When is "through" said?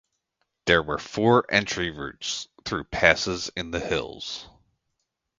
2.65-2.85